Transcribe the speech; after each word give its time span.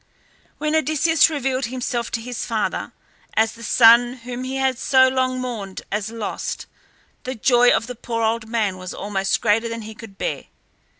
When 0.57 0.73
Odysseus 0.73 1.29
revealed 1.29 1.65
himself 1.65 2.09
to 2.13 2.21
his 2.21 2.43
father 2.43 2.91
as 3.35 3.51
the 3.51 3.61
son 3.61 4.13
whom 4.23 4.45
he 4.45 4.55
had 4.55 4.79
so 4.79 5.07
long 5.07 5.39
mourned 5.39 5.83
as 5.91 6.09
lost, 6.09 6.65
the 7.21 7.35
joy 7.35 7.69
of 7.69 7.85
the 7.85 7.93
poor 7.93 8.23
old 8.23 8.49
man 8.49 8.79
was 8.79 8.95
almost 8.95 9.41
greater 9.41 9.69
than 9.69 9.83
he 9.83 9.93
could 9.93 10.17
bear. 10.17 10.45